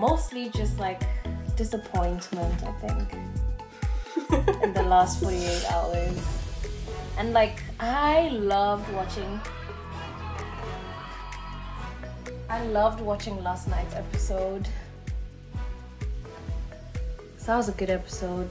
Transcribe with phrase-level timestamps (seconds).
[0.00, 1.02] mostly just like
[1.56, 3.08] disappointment, I think.
[4.64, 6.18] in the last 48 hours.
[7.18, 9.40] And like I loved watching
[12.48, 14.66] I loved watching last night's episode.
[17.36, 18.50] So that was a good episode.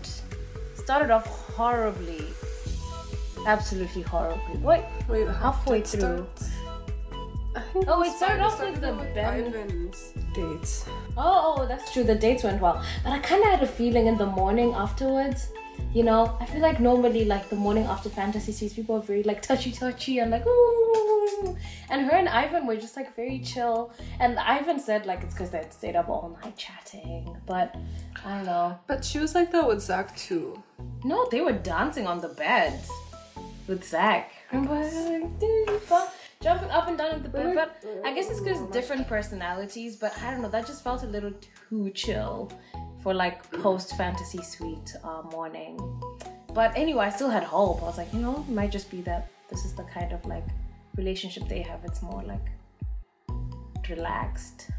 [0.75, 1.25] Started off
[1.55, 2.25] horribly.
[3.45, 4.58] Absolutely horribly.
[4.58, 6.27] Wait, Wait, Halfway through.
[6.36, 6.44] start?
[7.88, 10.86] Oh, it started off with the Ivan's dates.
[11.18, 12.04] Oh, oh, that's true.
[12.04, 15.50] The dates went well, but I kind of had a feeling in the morning afterwards.
[15.94, 19.23] You know, I feel like normally, like the morning after fantasy suites, people are very
[19.23, 21.58] like touchy touchy and like ooh,
[21.90, 23.92] and her and Ivan were just like very chill.
[24.20, 27.76] And Ivan said like it's because they had stayed up all night chatting, but
[28.26, 28.78] I don't know.
[28.88, 30.62] But she was like that with Zach too.
[31.04, 32.80] No, they were dancing on the bed
[33.67, 34.32] with Zach.
[36.42, 39.98] Jumping up and down in the bed, but I guess it's because different personalities.
[39.98, 41.34] But I don't know, that just felt a little
[41.70, 42.50] too chill
[43.04, 45.78] for like post fantasy suite uh, morning.
[46.54, 47.82] But anyway, I still had hope.
[47.82, 50.26] I was like, you know, it might just be that this is the kind of
[50.26, 50.45] like
[50.95, 51.82] relationship they have.
[51.84, 52.48] It's more like
[53.90, 54.70] relaxed.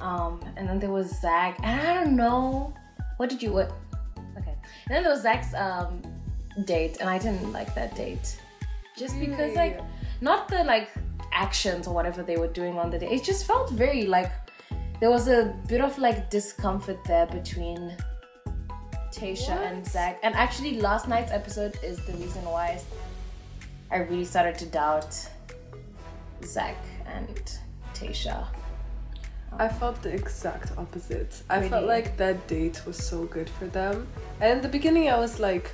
[0.00, 2.72] Um, and then there was Zach, and I don't know,
[3.16, 3.72] what did you what?
[4.38, 4.54] Okay,
[4.86, 6.02] and then there was Zach's um
[6.64, 8.38] date, and I didn't like that date,
[8.96, 9.80] just because like
[10.24, 10.88] not the like
[11.32, 13.10] actions or whatever they were doing on the day.
[13.10, 14.32] It just felt very like
[14.98, 17.94] there was a bit of like discomfort there between
[19.12, 20.18] Tayshia and Zach.
[20.22, 22.80] And actually, last night's episode is the reason why
[23.90, 25.12] I really started to doubt
[26.42, 27.58] Zach and
[27.92, 28.46] Tayshia.
[29.58, 31.42] I felt the exact opposite.
[31.50, 34.08] I felt like that date was so good for them.
[34.40, 35.70] And in the beginning, I was like,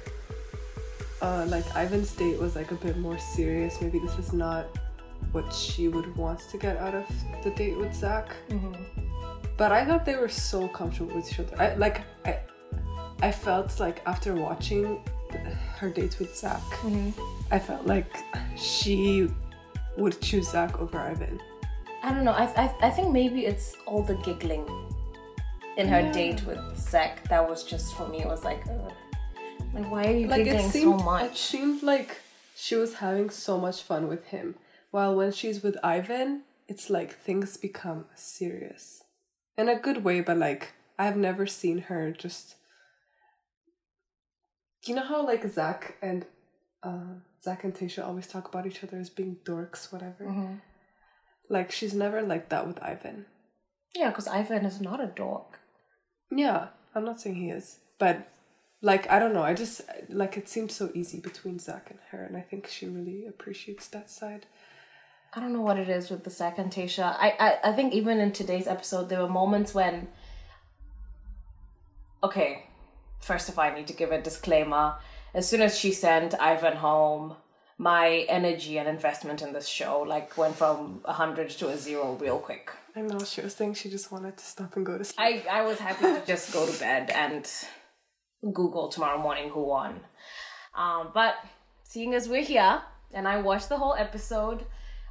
[1.23, 3.81] uh, like Ivan's date was like a bit more serious.
[3.81, 4.67] Maybe this is not
[5.33, 7.07] what she would want to get out of
[7.45, 8.35] the date with Zach.
[9.57, 11.55] But I thought they were so comfortable with each other.
[11.61, 12.39] I like I,
[13.23, 15.05] I felt like after watching
[15.79, 16.63] her dates with Zach,
[17.51, 18.17] I felt like
[18.57, 19.29] she
[19.99, 21.39] would choose Zach over Ivan.
[22.03, 22.33] I don't know.
[22.33, 24.65] I, I, I think maybe it's all the giggling
[25.77, 26.13] in her Yeah.
[26.13, 27.29] date with Zach.
[27.29, 28.21] That was just for me.
[28.23, 28.93] It was like, ugh.
[29.75, 32.19] Like why are you like giggling it seemed so it seemed like
[32.57, 34.57] she was having so much fun with him.
[34.91, 39.03] While when she's with ivan it's like things become serious.
[39.57, 42.57] In a good way but like i've never seen her just
[44.87, 46.25] you know how like zach and
[46.83, 50.25] uh zach and tayshia always talk about each other as being dorks whatever?
[50.25, 50.55] Mm-hmm.
[51.49, 53.27] like she's never like that with ivan.
[53.95, 55.59] Yeah, because Ivan is not a dork.
[56.31, 58.29] yeah i'm not saying he is but
[58.83, 62.23] like i don't know i just like it seemed so easy between zach and her
[62.25, 64.47] and i think she really appreciates that side
[65.33, 67.15] I don't know what it is with the Zach and Tayshia.
[67.17, 70.09] I, I, I think even in today's episode, there were moments when.
[72.25, 72.67] Okay,
[73.21, 74.97] first of all, I need to give a disclaimer.
[75.33, 77.37] As soon as she sent Ivan home,
[77.79, 82.13] my energy and investment in this show like went from a hundred to a zero
[82.21, 82.71] real quick.
[82.95, 85.43] i know she was saying she just wanted to stop and go to sleep I,
[85.51, 87.51] I was happy to just go to bed and
[88.43, 90.01] Google tomorrow morning who won.
[90.75, 91.35] Um, but
[91.83, 94.65] seeing as we're here and I watched the whole episode,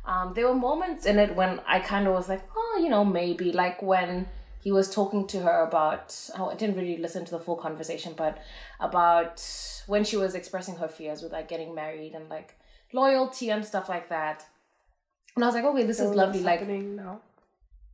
[0.06, 3.06] um, there were moments in it when I kind of was like, oh, you know,
[3.06, 4.28] maybe like when
[4.62, 8.14] he was talking to her about, oh, I didn't really listen to the full conversation,
[8.16, 8.40] but
[8.80, 9.44] about
[9.88, 12.56] when she was expressing her fears with like getting married and like
[12.94, 14.46] loyalty and stuff like that.
[15.36, 16.42] And I was like, okay, this is lovely.
[16.42, 17.22] Like now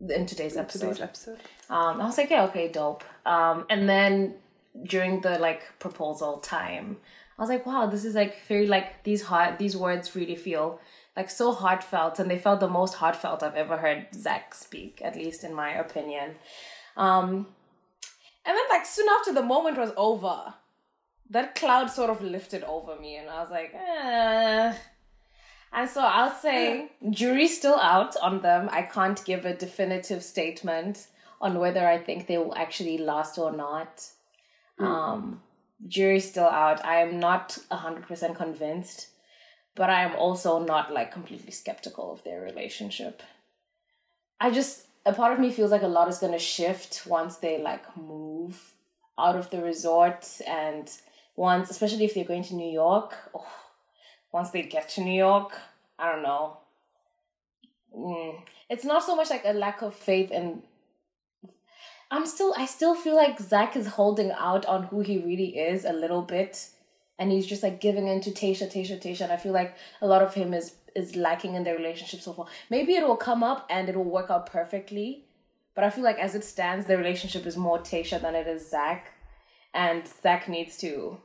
[0.09, 0.79] in today's episode.
[0.79, 1.39] today's episode
[1.69, 3.03] Um, I was like, yeah, okay, dope.
[3.25, 4.35] Um, and then
[4.83, 6.97] during the like proposal time,
[7.37, 10.79] I was like, wow, this is like very like these heart these words really feel
[11.15, 15.15] like so heartfelt, and they felt the most heartfelt I've ever heard Zach speak, at
[15.15, 16.35] least in my opinion.
[16.97, 17.47] Um,
[18.45, 20.53] and then like soon after the moment was over,
[21.29, 24.73] that cloud sort of lifted over me, and I was like, eh.
[25.73, 28.69] And so I'll say jury's still out on them.
[28.71, 31.07] I can't give a definitive statement
[31.41, 34.09] on whether I think they will actually last or not.
[34.79, 35.41] Um,
[35.87, 36.83] jury's still out.
[36.85, 39.07] I am not 100% convinced,
[39.75, 43.23] but I am also not like completely skeptical of their relationship.
[44.39, 47.37] I just, a part of me feels like a lot is going to shift once
[47.37, 48.73] they like move
[49.17, 50.89] out of the resort and
[51.35, 53.15] once, especially if they're going to New York.
[53.33, 53.47] Oh,
[54.31, 55.57] once they get to New York,
[55.97, 56.57] I don't know.
[57.95, 58.41] Mm.
[58.69, 60.63] It's not so much like a lack of faith in.
[62.15, 65.83] I'm still, I still feel like Zach is holding out on who he really is
[65.83, 66.69] a little bit
[67.19, 69.21] and he's just like giving in to Tayshia, Tayshia, Tayshia.
[69.21, 72.31] And I feel like a lot of him is is lacking in their relationship so
[72.31, 72.45] far.
[72.69, 75.25] Maybe it will come up and it will work out perfectly,
[75.75, 78.69] but I feel like as it stands, the relationship is more Tayshia than it is
[78.69, 79.11] Zach,
[79.73, 81.17] and Zach needs to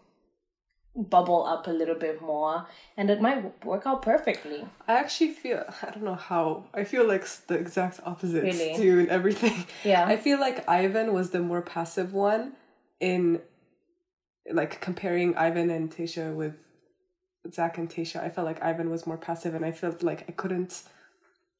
[0.96, 2.66] bubble up a little bit more,
[2.96, 4.66] and it might work out perfectly.
[4.88, 8.76] I actually feel I don't know how I feel like the exact opposite Really?
[8.76, 9.66] to everything.
[9.84, 10.04] Yeah.
[10.04, 12.52] I feel like Ivan was the more passive one
[13.00, 13.40] in
[14.52, 16.54] like comparing Ivan and Tayshia with
[17.52, 18.22] Zach and Tayshia.
[18.22, 20.82] I felt like Ivan was more passive and I felt like I couldn't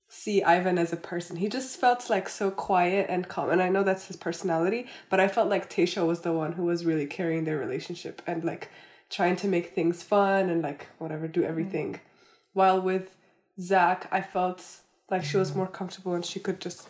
[0.09, 1.37] see Ivan as a person.
[1.37, 3.49] He just felt like so quiet and calm.
[3.49, 6.65] And I know that's his personality, but I felt like Tayshia was the one who
[6.65, 8.71] was really carrying their relationship and like
[9.11, 11.95] trying to make things fun and like whatever, do everything.
[11.95, 12.01] Mm.
[12.53, 13.15] While with
[13.61, 14.65] Zach, I felt
[15.11, 15.59] like she was mm-hmm.
[15.59, 16.89] more comfortable and she could just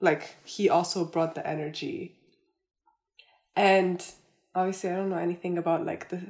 [0.00, 2.16] like he also brought the energy.
[3.54, 4.04] And
[4.54, 6.20] obviously I don't know anything about like the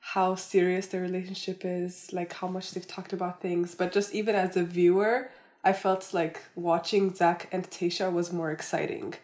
[0.00, 4.34] how serious their relationship is, like how much they've talked about things, but just even
[4.34, 5.30] as a viewer,
[5.64, 9.14] I felt like watching Zach and Tayshia was more exciting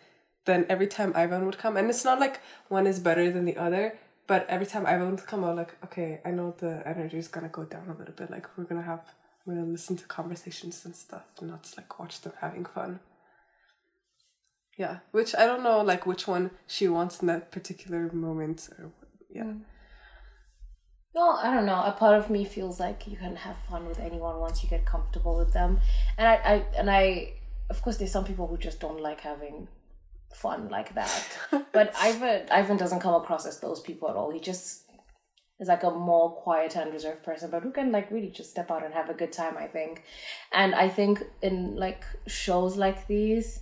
[0.44, 1.76] than every time Ivan would come.
[1.76, 5.26] And it's not like one is better than the other, but every time Ivan would
[5.26, 8.30] come, I'm like, okay, I know the energy is gonna go down a little bit.
[8.30, 9.02] Like we're gonna have,
[9.44, 13.00] we're gonna listen to conversations and stuff, and not like watch them having fun.
[14.78, 18.90] Yeah, which I don't know, like which one she wants in that particular moment, or
[19.30, 19.44] yeah.
[19.44, 19.60] Mm.
[21.14, 21.80] Well, I don't know.
[21.80, 24.84] A part of me feels like you can have fun with anyone once you get
[24.84, 25.80] comfortable with them,
[26.18, 27.34] and I, I and I,
[27.70, 29.68] of course, there's some people who just don't like having
[30.34, 31.26] fun like that.
[31.72, 34.30] but Ivan, Ivan doesn't come across as those people at all.
[34.30, 34.82] He just
[35.60, 38.70] is like a more quiet and reserved person, but who can like really just step
[38.70, 39.56] out and have a good time.
[39.56, 40.02] I think,
[40.52, 43.60] and I think in like shows like these.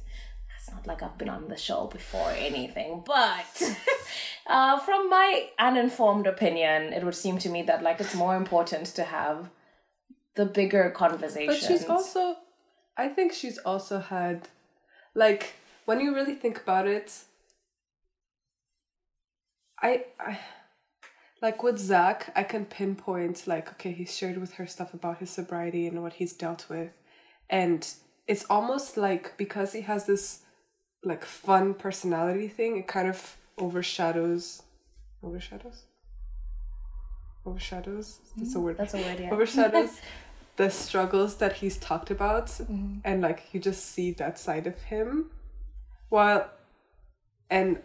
[0.58, 3.62] It's not like I've been on the show before or anything, but
[4.46, 8.86] uh, from my uninformed opinion, it would seem to me that like it's more important
[8.94, 9.50] to have
[10.34, 11.60] the bigger conversations.
[11.60, 12.36] But she's also,
[12.96, 14.48] I think she's also had,
[15.14, 15.54] like,
[15.84, 17.24] when you really think about it,
[19.80, 20.38] I, I,
[21.40, 25.30] like with Zach, I can pinpoint, like, okay, he's shared with her stuff about his
[25.30, 26.92] sobriety and what he's dealt with.
[27.50, 27.86] And
[28.26, 30.40] it's almost like because he has this,
[31.04, 34.62] like, fun personality thing, it kind of overshadows,
[35.22, 35.82] overshadows?
[37.44, 38.20] Overshadows?
[38.36, 38.64] That's a mm-hmm.
[38.64, 39.30] word That's a word, yeah.
[39.32, 40.00] overshadows
[40.56, 42.98] the struggles that he's talked about mm-hmm.
[43.04, 45.30] and like you just see that side of him
[46.12, 46.50] while
[47.48, 47.80] and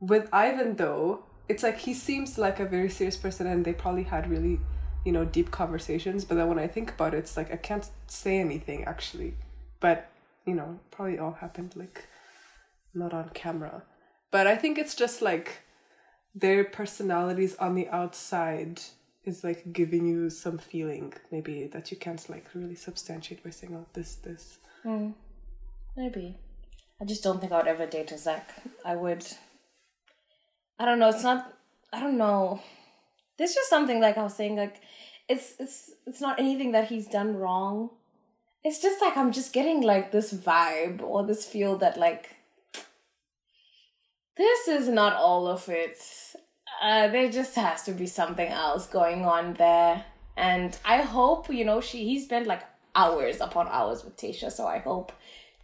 [0.00, 4.04] with ivan though it's like he seems like a very serious person and they probably
[4.04, 4.60] had really
[5.04, 6.24] you know deep conversations.
[6.24, 9.34] But then when i think about it it's like i can't say anything actually.
[9.80, 10.10] But
[10.46, 12.06] you know probably all happened like
[12.94, 13.82] not on camera.
[14.30, 15.62] But i think it's just like
[16.34, 18.80] their personalities on the outside
[19.24, 23.74] is like giving you some feeling maybe that you can't like really substantiate by saying
[23.76, 24.58] oh this this.
[24.82, 25.10] Hmm.
[25.96, 26.38] Maybe.
[27.02, 28.48] I just don't think I would ever date a Zach.
[28.84, 29.26] I would.
[30.78, 31.08] I don't know.
[31.08, 31.52] It's not.
[31.92, 32.60] I don't know.
[33.36, 34.54] There's just something like I was saying.
[34.54, 34.80] Like,
[35.28, 37.90] it's it's it's not anything that he's done wrong.
[38.62, 42.36] It's just like I'm just getting like this vibe or this feel that like
[44.36, 45.98] this is not all of it.
[46.80, 50.04] Uh, there just has to be something else going on there.
[50.36, 52.62] And I hope, you know, she he spent like
[52.94, 55.12] hours upon hours with Tayshia, so I hope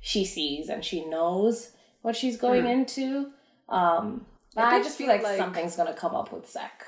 [0.00, 3.30] she sees and she knows what she's going into.
[3.68, 6.84] Um but I, just feel like, like- something's gonna come up with Zach.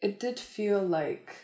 [0.00, 1.34] it did feel like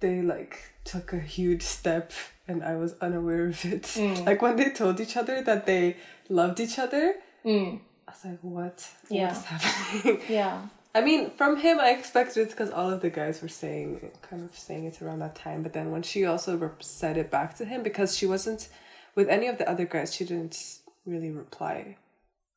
[0.00, 2.12] they like took a huge step
[2.48, 3.96] and I was unaware of it.
[4.26, 5.96] Like when they told each other that they
[6.28, 7.80] loved each other, Mm.
[8.06, 8.88] I was like, what?
[9.10, 9.28] Yeah.
[9.32, 10.20] What's happening?
[10.28, 10.62] Yeah.
[10.94, 14.42] I mean, from him, I expected it because all of the guys were saying, kind
[14.44, 15.62] of saying it around that time.
[15.62, 18.68] But then when she also said it back to him, because she wasn't
[19.14, 21.96] with any of the other guys, she didn't really reply.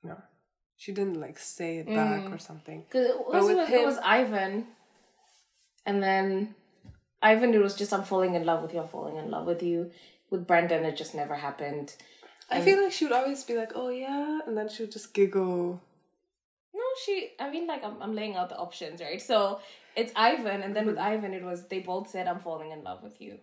[0.04, 0.18] No,
[0.76, 2.34] she didn't like say it back mm.
[2.34, 2.84] or something.
[2.88, 4.68] Because it was, with it him- was Ivan,
[5.86, 6.56] and then
[7.22, 9.64] Ivan, it was just I'm falling in love with you, I'm falling in love with
[9.64, 9.92] you.
[10.30, 11.96] With Brendan, it just never happened.
[12.50, 15.14] I feel like she would always be like, "Oh yeah," and then she would just
[15.14, 15.82] giggle.
[17.04, 17.32] She.
[17.40, 19.22] I mean, like I'm, I'm laying out the options, right?
[19.22, 19.60] So
[19.96, 23.04] it's Ivan, and then with Ivan, it was they both said I'm falling in love
[23.04, 23.40] with you,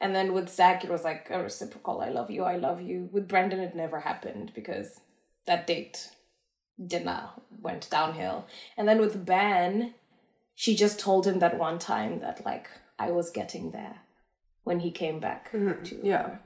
[0.00, 3.08] and then with Zach, it was like a reciprocal I love you, I love you.
[3.12, 5.00] With Brendan, it never happened because
[5.46, 6.10] that date
[6.84, 7.30] dinner
[7.60, 9.94] went downhill, and then with Ben,
[10.54, 12.68] she just told him that one time that like
[12.98, 14.00] I was getting there
[14.64, 15.82] when he came back mm-hmm.
[15.82, 16.36] to Yeah.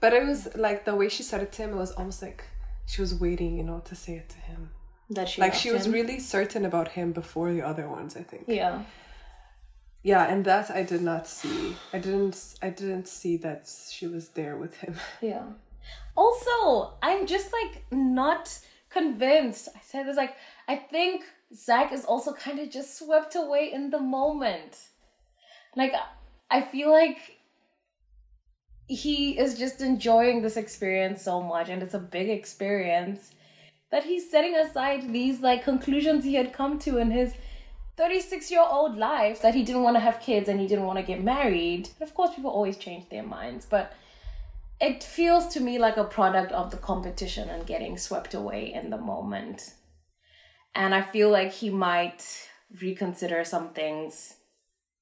[0.00, 1.70] But it was like the way she said it to him.
[1.70, 2.44] It was almost like
[2.86, 4.70] she was waiting, you know, to say it to him.
[5.10, 5.92] That she like she was him.
[5.92, 8.16] really certain about him before the other ones.
[8.16, 8.44] I think.
[8.48, 8.82] yeah.
[10.02, 11.76] Yeah, and that I did not see.
[11.92, 12.36] I didn't.
[12.62, 14.96] I didn't see that she was there with him.
[15.20, 15.44] Yeah.
[16.16, 18.58] Also, I'm just like not
[18.90, 19.68] convinced.
[19.74, 20.36] I said this like
[20.68, 24.78] I think Zach is also kind of just swept away in the moment.
[25.76, 25.92] Like
[26.50, 27.18] I feel like
[28.86, 33.32] he is just enjoying this experience so much and it's a big experience
[33.94, 37.32] that he's setting aside these like conclusions he had come to in his
[37.96, 40.98] 36 year old life that he didn't want to have kids and he didn't want
[40.98, 41.88] to get married.
[42.00, 43.92] And of course people always change their minds, but
[44.80, 48.90] it feels to me like a product of the competition and getting swept away in
[48.90, 49.74] the moment.
[50.74, 52.48] And I feel like he might
[52.82, 54.34] reconsider some things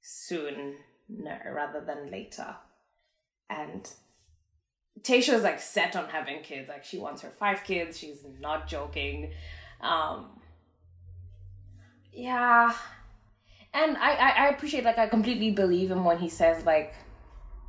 [0.03, 0.75] soon
[1.51, 2.57] rather than later.
[3.49, 3.91] And
[5.01, 6.69] Tayshia is like set on having kids.
[6.69, 7.99] Like she wants her five kids.
[7.99, 9.33] She's not joking.
[9.81, 10.41] Um
[12.13, 12.73] Yeah.
[13.75, 16.95] And I, I, I appreciate like I completely believe him when he says like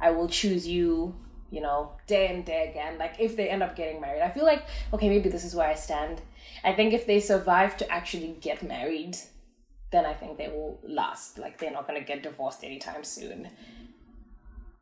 [0.01, 1.15] I will choose you,
[1.50, 2.98] you know, day and day again.
[2.98, 4.22] Like if they end up getting married.
[4.22, 6.22] I feel like okay, maybe this is where I stand.
[6.63, 9.18] I think if they survive to actually get married,
[9.92, 11.38] then I think they will last.
[11.38, 13.50] Like they're not gonna get divorced anytime soon.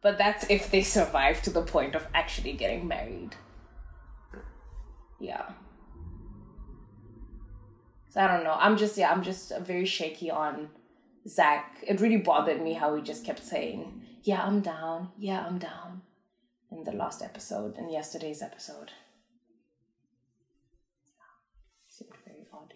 [0.02, 3.36] But that's if they survive to the point of actually getting married.
[5.20, 5.50] Yeah.
[8.10, 8.58] So I don't know.
[8.60, 10.70] I'm just yeah, I'm just very shaky on
[11.28, 11.78] Zach.
[11.88, 15.10] It really bothered me how he just kept saying, Yeah, I'm down.
[15.18, 16.02] Yeah, I'm down.
[16.72, 18.92] In the last episode, in yesterday's episode.
[21.88, 22.74] Seemed very odd.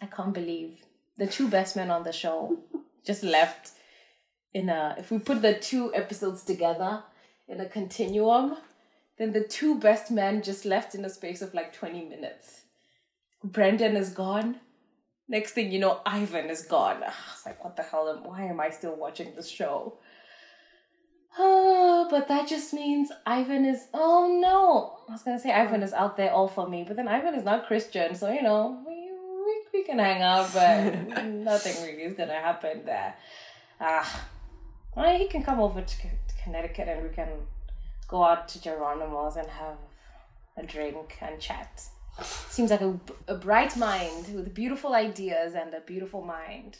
[0.00, 0.78] I can't believe
[1.16, 2.58] the two best men on the show
[3.04, 3.72] just left
[4.52, 7.02] in a if we put the two episodes together
[7.48, 8.56] in a continuum
[9.18, 12.62] then the two best men just left in a space of like 20 minutes
[13.42, 14.56] brendan is gone
[15.28, 18.42] next thing you know ivan is gone I was like what the hell am, why
[18.42, 19.98] am i still watching this show
[21.36, 23.88] Oh, but that just means Ivan is.
[23.92, 25.00] Oh no!
[25.08, 27.44] I was gonna say Ivan is out there all for me, but then Ivan is
[27.44, 28.80] not Christian, so you know
[29.74, 33.14] we can hang out, but nothing really is gonna happen there.
[33.80, 34.28] Ah,
[34.96, 37.28] well, he can come over to, to Connecticut and we can
[38.08, 39.76] go out to Geronimo's and have
[40.56, 41.82] a drink and chat.
[42.22, 46.78] Seems like a, a bright mind with beautiful ideas and a beautiful mind.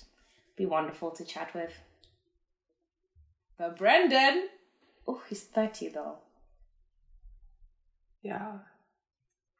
[0.56, 1.80] Be wonderful to chat with.
[3.58, 4.48] But Brendan,
[5.08, 6.18] oh, he's 30 though.
[8.22, 8.58] Yeah.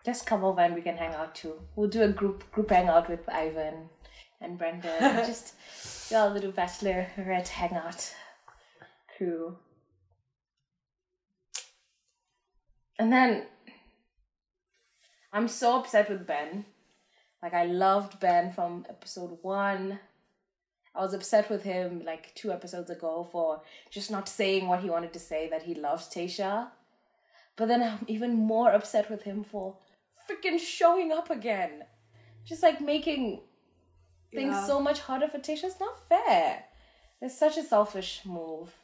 [0.05, 1.55] Just come over and we can hang out too.
[1.77, 3.89] We'll do a group group hangout with Ivan
[4.41, 5.01] and Brendan.
[5.27, 5.55] Just
[6.09, 8.15] do our little bachelorette hangout
[9.17, 9.57] crew.
[12.99, 13.47] And then
[15.33, 16.67] I'm so upset with Ben.
[17.43, 19.99] Like I loved Ben from episode one.
[20.95, 24.91] I was upset with him like two episodes ago for just not saying what he
[24.91, 26.69] wanted to say that he loves Tayshia.
[27.57, 29.77] But then I'm even more upset with him for
[30.29, 31.85] freaking showing up again.
[32.45, 33.43] Just like making
[34.33, 34.67] things Yeah.
[34.67, 35.65] so much harder for Tayshia.
[35.65, 36.65] It's not fair.
[37.21, 38.75] It's such a selfish move.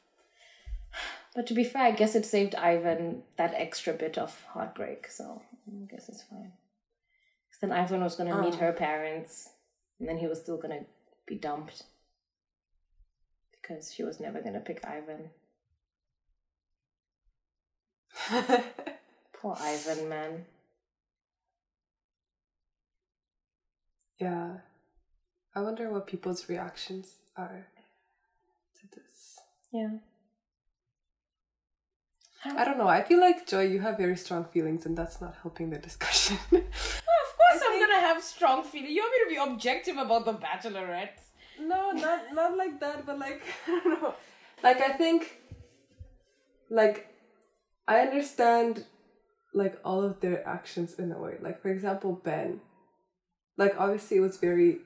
[1.34, 5.42] But to be fair, I guess it saved Ivan that extra bit of heartbreak, so
[5.68, 6.52] I guess it's fine.
[7.50, 8.58] 'Cause then Ivan was gonna meet Oh.
[8.58, 9.50] her parents,
[9.98, 10.84] and then he was still gonna
[11.26, 11.84] be dumped.
[13.52, 15.30] Because she was never gonna pick Ivan.
[19.32, 20.46] Poor Ivan, man.
[24.20, 24.58] Yeah.
[25.54, 27.66] I wonder what people's reactions are
[28.76, 29.38] to this.
[29.72, 29.98] Yeah.
[32.44, 32.88] I don't know.
[32.88, 36.38] I feel like Joy, you have very strong feelings, and that's not helping the discussion.
[36.50, 38.92] Of course, I'm gonna have strong feelings.
[38.92, 41.18] You want me to be objective about the Bachelorette?
[41.60, 44.14] no, not not like that, but like I don't know.
[44.62, 45.38] Like I think,
[46.68, 47.08] like,
[47.88, 48.84] I understand,
[49.54, 51.36] like all of their actions in a way.
[51.40, 52.60] Like for example, Ben.
[53.60, 54.78] Like obviously, it was very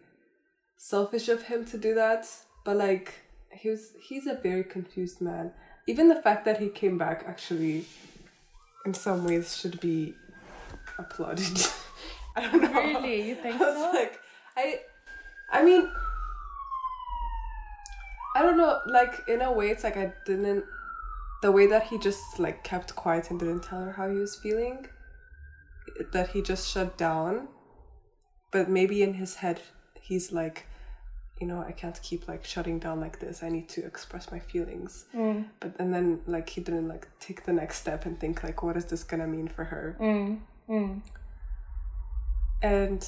[0.76, 2.26] selfish of him to do that,
[2.64, 3.14] but like
[3.52, 5.52] he was, he's a very confused man.
[5.87, 7.85] Even the fact that he came back actually,
[8.85, 10.14] in some ways, should be
[10.99, 11.57] applauded.
[12.37, 12.73] I don't know.
[12.73, 13.28] Really?
[13.28, 13.93] You think I was so?
[13.93, 14.19] like,
[14.57, 14.81] I,
[15.52, 15.88] I mean,
[18.35, 18.81] I don't know.
[18.87, 20.64] Like in a way, it's like I didn't.
[21.43, 24.35] The way that he just like kept quiet and didn't tell her how he was
[24.35, 24.88] feeling,
[26.12, 27.47] that he just shut down.
[28.54, 29.61] But maybe in his head,
[30.00, 30.68] he's like,
[31.40, 33.42] you know, I can't keep like shutting down like this.
[33.42, 35.06] I need to express my feelings.
[35.12, 35.46] Mm.
[35.58, 38.76] But and then like he didn't like take the next step and think like, what
[38.76, 39.96] is this gonna mean for her?
[40.00, 40.38] Mm.
[40.68, 41.02] Mm.
[42.62, 43.04] And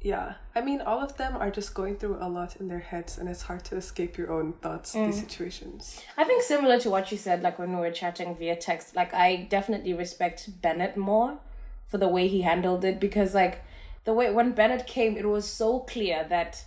[0.00, 3.18] yeah, I mean, all of them are just going through a lot in their heads,
[3.18, 6.00] and it's hard to escape your own thoughts, these situations.
[6.16, 9.12] I think similar to what you said, like when we were chatting via text, like
[9.12, 11.40] I definitely respect Bennett more
[11.88, 13.64] for the way he handled it because like
[14.04, 16.64] the way when Bennett came, it was so clear that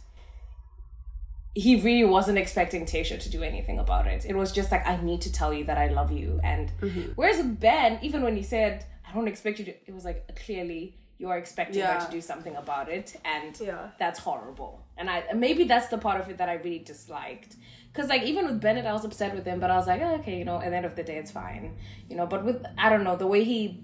[1.54, 4.26] he really wasn't expecting Tayshia to do anything about it.
[4.26, 6.40] It was just like, I need to tell you that I love you.
[6.44, 7.12] And mm-hmm.
[7.16, 10.40] whereas with Ben, even when he said, I don't expect you to, it was like
[10.46, 13.16] clearly you are expecting her to do something about it.
[13.26, 13.90] And Yeah.
[14.00, 14.86] that's horrible.
[14.98, 17.56] And I maybe that's the part of it that I really disliked.
[17.94, 20.16] Cause like even with Bennett, I was upset with him, but I was like, oh,
[20.16, 20.62] okay, you know.
[20.62, 21.76] At the end of the day, it's fine,
[22.10, 22.26] you know.
[22.26, 23.84] But with I don't know the way he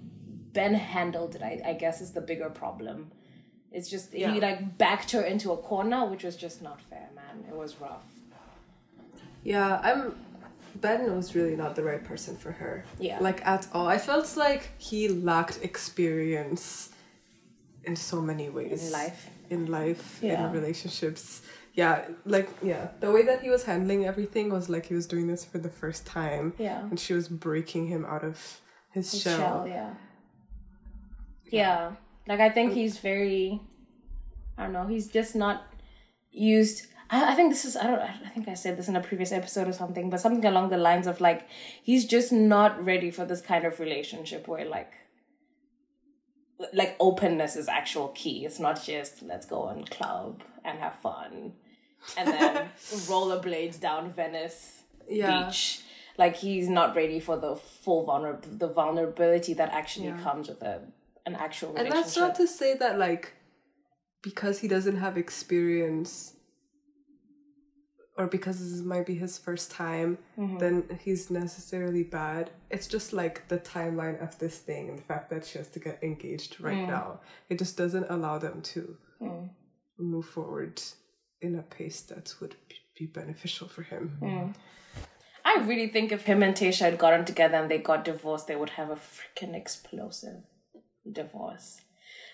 [0.54, 3.12] Ben handled it, I, I guess is the bigger problem.
[3.72, 4.32] It's just Yeah.
[4.34, 7.44] he like backed her into a corner, which was just not fair, man.
[7.50, 8.06] It was rough.
[9.44, 10.16] Yeah, I'm.
[10.76, 12.84] Ben was really not the right person for her.
[13.00, 13.18] Yeah.
[13.20, 13.88] Like at all.
[13.88, 16.90] I felt like he lacked experience
[17.84, 18.86] in so many ways.
[18.88, 19.30] In life.
[19.50, 20.46] In life, Yeah.
[20.48, 21.42] in relationships.
[21.74, 22.90] Yeah, like, yeah.
[23.00, 25.70] The way that he was handling everything was like he was doing this for the
[25.70, 26.54] first time.
[26.58, 26.82] Yeah.
[26.82, 28.62] And she was breaking him out of
[28.92, 29.38] his, His shell.
[29.40, 29.94] shell, yeah.
[31.52, 31.94] Yeah.
[32.28, 33.62] Like I think um, he's very
[34.58, 35.64] I don't know, he's just not
[36.32, 39.02] used I, I think this is I don't I think I said this in a
[39.02, 41.48] previous episode or something, but something along the lines of like
[41.82, 44.92] he's just not ready for this kind of relationship where like
[46.74, 48.46] like openness is actual key.
[48.46, 51.54] It's not just let's go and club and have fun
[52.18, 52.70] and then
[53.08, 55.46] rollerblades down Venice Yeah.
[55.46, 55.82] beach.
[56.18, 60.20] Like he's not ready for the full vulner the vulnerability that actually Yeah.
[60.20, 60.82] comes with a
[61.28, 63.34] an actual And that's not to say that, like,
[64.24, 66.12] because he doesn't have experience
[68.20, 70.58] or because this might be his first time, Mm-hmm.
[70.64, 72.50] then he's necessarily bad.
[72.72, 75.80] It's just like the timeline of this thing and the fact that she has to
[75.88, 76.88] get engaged right Mm.
[76.98, 77.08] now.
[77.52, 78.82] It just doesn't allow them to
[79.22, 79.50] Mm.
[80.00, 80.82] move forward
[81.42, 82.56] in a pace that would
[83.00, 84.04] be beneficial for him.
[84.22, 84.56] Mm.
[85.46, 88.56] I really think if him and Tayshia had gotten together and they got divorced, they
[88.62, 90.42] would have a freaking explosive
[91.12, 91.82] divorce.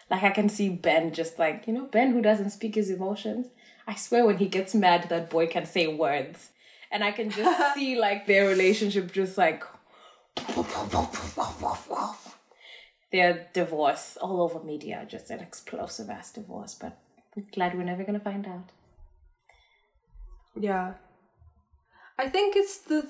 [0.09, 3.47] Like I can see Ben just like, you know, Ben who doesn't speak his emotions.
[3.88, 6.49] I swear when he gets mad that boy can say words.
[6.91, 9.63] And I can just see like their relationship just like
[13.12, 16.97] their divorce all over media, just an explosive ass divorce, but
[17.36, 18.71] I'm glad we're never gonna find out.
[20.55, 20.93] Yeah.
[22.17, 23.07] I think it's the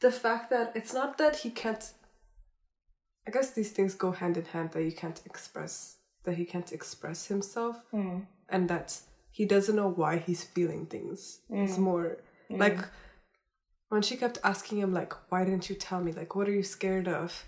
[0.00, 1.92] the fact that it's not that he can't
[3.26, 6.72] I guess these things go hand in hand that you can't express that he can't
[6.72, 8.20] express himself hmm.
[8.48, 8.98] and that
[9.30, 11.40] he doesn't know why he's feeling things.
[11.50, 11.82] It's hmm.
[11.82, 12.56] more hmm.
[12.56, 12.78] like
[13.88, 16.62] when she kept asking him like why didn't you tell me like what are you
[16.62, 17.44] scared of?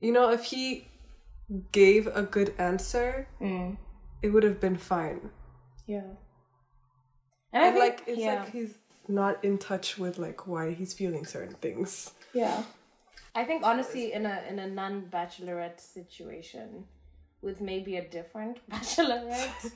[0.00, 0.88] You know if he
[1.72, 3.28] gave a good answer
[4.22, 5.30] it would have been fine.
[5.86, 6.02] Yeah.
[7.52, 8.40] And I And think, like it's yeah.
[8.40, 8.74] like he's
[9.08, 12.12] not in touch with like why he's feeling certain things.
[12.34, 12.62] Yeah.
[13.36, 16.86] I think honestly in a in a non bachelorette situation
[17.42, 19.72] with maybe a different bachelorette,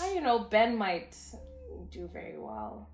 [0.00, 1.16] I you know, Ben might
[1.90, 2.88] do very well.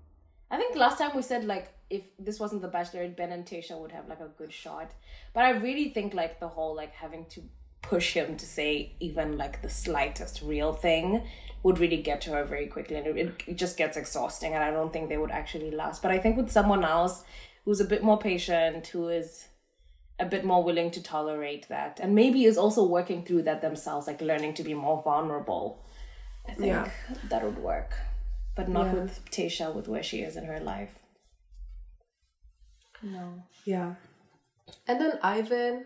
[0.49, 3.79] I think last time we said like if this wasn't the bachelorette, Ben and Tayshia
[3.79, 4.91] would have like a good shot.
[5.33, 7.43] But I really think like the whole like having to
[7.83, 11.23] push him to say even like the slightest real thing
[11.61, 14.71] would really get to her very quickly and it, it just gets exhausting and I
[14.71, 16.01] don't think they would actually last.
[16.01, 17.23] But I think with someone else
[17.65, 19.45] who's a bit more patient, who is
[20.21, 24.07] a bit more willing to tolerate that and maybe is also working through that themselves
[24.07, 25.83] like learning to be more vulnerable
[26.47, 26.89] i think Yeah.
[27.29, 27.91] that would work
[28.55, 28.93] but not Yeah.
[28.99, 30.93] with tayshia with where she is in her life
[33.03, 33.95] no Yeah.
[34.87, 35.85] And then Ivan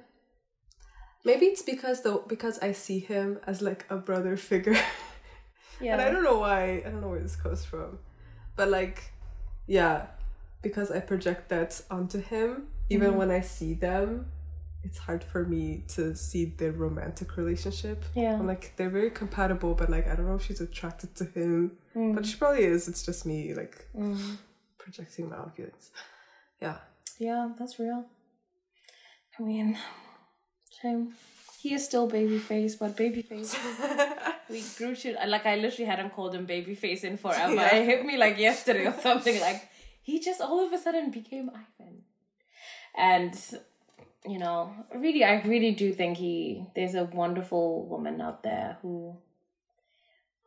[1.23, 4.77] maybe it's because though because I see him as like a brother figure.
[5.81, 6.83] yeah and I don't know why.
[6.85, 7.99] I don't know where this comes from.
[8.55, 9.11] But like
[9.67, 10.07] yeah,
[10.61, 13.17] because I project that onto him even Mm-hmm.
[13.19, 14.27] when I see them
[14.87, 18.05] it's hard for me to see their romantic relationship.
[18.13, 18.35] Yeah.
[18.39, 21.71] I'm like they're very compatible, but like I don't know if she's attracted to him.
[21.95, 22.13] Mm.
[22.15, 22.87] But she probably is.
[22.87, 23.75] It's just me like
[24.77, 25.89] projecting my own feelings.
[26.61, 26.77] Yeah.
[27.19, 28.05] yeah that's real
[29.39, 29.77] i mean
[30.81, 31.01] shame
[31.61, 33.51] he is still babyface but babyface
[34.53, 37.75] we grew to like i literally hadn't called him babyface in forever Yeah.
[37.75, 39.61] it hit me like yesterday or something like
[40.09, 41.84] he just all of a sudden became ivan
[42.97, 43.37] and
[44.27, 49.15] you know really i really do think he there's a wonderful woman out there who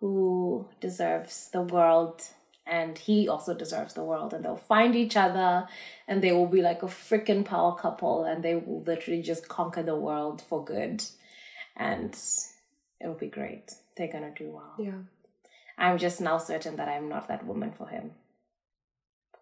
[0.01, 2.23] who deserves the world.
[2.67, 4.35] And he also deserves the world.
[4.35, 5.67] And they'll find each other
[6.07, 9.83] and they will be like a freaking power couple and they will literally just conquer
[9.83, 11.03] the world for good.
[11.77, 12.17] And
[13.01, 13.73] it'll be great.
[13.97, 14.75] They're gonna do well.
[14.79, 14.99] Yeah.
[15.77, 18.13] i'm just now certain that i'm not that woman for him.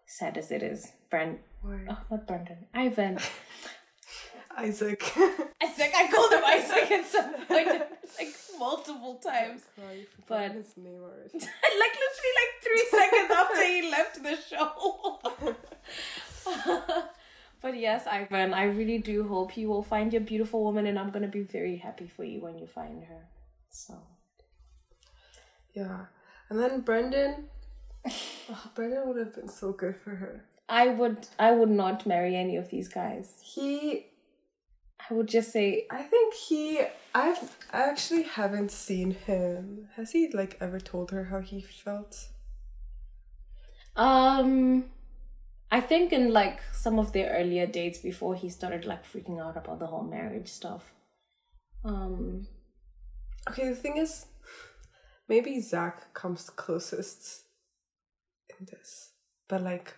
[0.05, 0.93] Sad as it is.
[1.09, 1.79] Brent Why?
[1.89, 3.19] oh not brendan ivan
[4.57, 5.01] Isaac.
[5.63, 7.67] isaac i called him isaac at some point
[8.19, 11.29] like multiple times oh, Sorry for But- his name already.
[11.33, 15.19] like literally like three seconds after he left the show.
[17.61, 21.11] but yes, Ivan, I really do hope you will find your beautiful woman, and I'm
[21.11, 23.21] gonna be very happy for you when you find her.
[23.69, 23.93] So
[25.73, 26.05] Yeah.
[26.49, 27.49] And then Brendan.
[28.49, 30.45] Oh, Brendan would have been so good for her.
[30.69, 33.39] I would, I would not marry any of these guys.
[33.41, 34.07] He
[35.09, 36.81] I would just say, I think he
[37.15, 39.87] I've I actually haven't seen him.
[39.95, 42.27] Has he like ever told her how he felt?
[43.95, 44.85] um,
[45.71, 49.57] I think in like some of their earlier dates before he started like freaking out
[49.57, 50.93] about the whole marriage stuff.
[51.85, 52.47] Um,
[53.49, 54.25] Okay, the thing is
[55.29, 57.43] maybe Zach comes closest
[58.59, 59.11] in this.
[59.47, 59.95] But like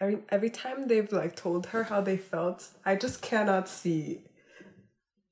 [0.00, 4.22] every every time they've like told her how they felt, I just cannot see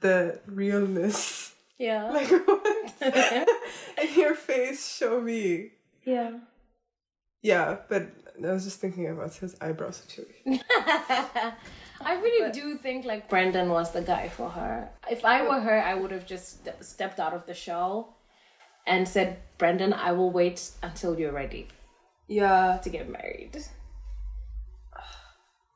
[0.00, 1.54] the realness.
[1.78, 2.94] yeah, Like what
[4.02, 5.70] in your face show me.
[6.04, 6.38] yeah.
[7.40, 8.08] Yeah, but
[8.44, 10.60] I was just thinking about his eyebrow situation.
[12.00, 14.90] I really do think like Brendan was the guy for her.
[15.08, 18.08] If I were her, I would have just ste- stepped out of the show
[18.88, 21.68] and said, Brendan, I will wait until you're ready
[22.26, 22.78] Yeah.
[22.82, 23.64] to get married.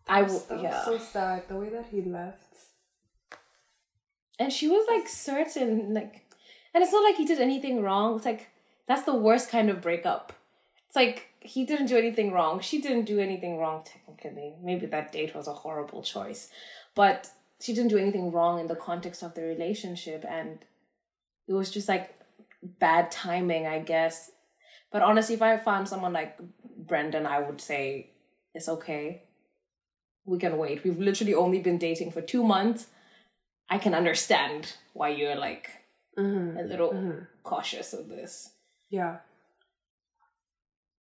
[0.09, 0.85] I was yeah.
[0.85, 2.53] so sad the way that he left.
[4.39, 6.27] And she was like certain, like,
[6.75, 8.17] and it's not like he did anything wrong.
[8.17, 8.49] It's like,
[8.89, 10.33] that's the worst kind of breakup.
[10.89, 12.61] It's like, he didn't do anything wrong.
[12.61, 14.55] She didn't do anything wrong, technically.
[14.63, 16.51] Maybe that date was a horrible choice.
[16.95, 20.25] But she didn't do anything wrong in the context of the relationship.
[20.29, 20.59] And
[21.47, 22.15] it was just like
[22.63, 24.31] bad timing, I guess.
[24.91, 26.39] But honestly, if I found someone like
[26.77, 28.11] Brendan, I would say,
[28.55, 29.23] it's okay.
[30.25, 30.85] We can wait.
[30.85, 32.87] We've literally only been dating for two months.
[33.69, 35.71] I can understand why you're like
[36.19, 36.59] Mm-hmm.
[36.59, 38.51] a little cautious of this.
[38.91, 39.21] Yeah.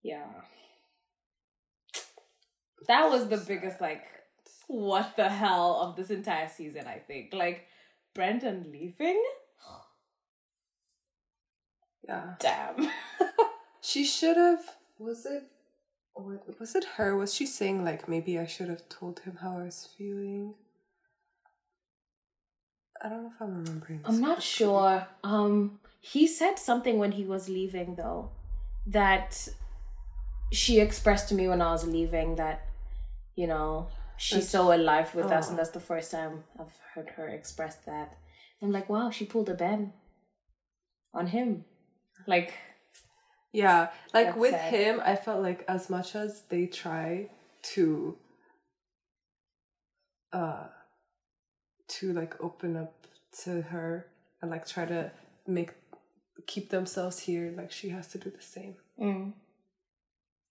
[0.03, 0.25] Yeah.
[2.89, 4.03] That was the biggest like
[4.69, 7.35] what the hell of this entire season, I think.
[7.35, 7.67] Like
[8.15, 9.23] Brendan leaving?
[12.09, 12.35] Yeah.
[12.39, 12.89] Damn.
[13.85, 14.61] She should have.
[14.99, 15.43] Was it?
[16.17, 17.17] Was it her?
[17.17, 20.55] Was she saying like maybe I should have told him how I was feeling?
[23.03, 24.01] I don't know if I'm remembering.
[24.05, 24.45] I'm not correctly.
[24.45, 25.07] sure.
[25.25, 28.31] Um he said something when he was leaving though
[28.87, 29.49] that
[30.53, 32.67] she expressed to me when I was leaving that
[33.35, 35.51] you know she's so alive with us Oh.
[35.51, 38.17] and that's the first time I've heard her express that.
[38.61, 39.93] I'm like, wow, she pulled a Ben
[41.13, 41.65] on him.
[42.29, 42.53] Like
[43.53, 44.73] Yeah, like That's with sad.
[44.75, 47.29] him, I felt like as much as they try
[47.75, 48.17] to,
[50.33, 50.65] uh,
[51.89, 52.95] to like open up
[53.45, 54.07] to her
[54.41, 55.11] and like try to
[55.47, 55.73] make
[56.47, 58.75] keep themselves here, like she has to do the same.
[58.99, 59.33] mm,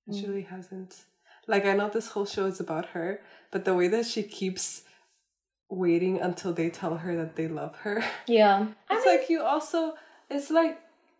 [0.07, 1.03] And She really hasn't.
[1.47, 3.19] Like I know this whole show is about her,
[3.51, 4.83] but the way that she keeps
[5.69, 8.03] waiting until they tell her that they love her.
[8.27, 8.67] yeah.
[8.89, 9.95] I It's mean, like you also
[10.29, 10.79] it's like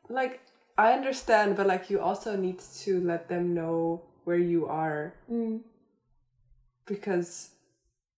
[0.10, 0.41] like
[0.77, 5.62] I understand, but like you also need to let them know where you are mm,
[6.86, 7.51] because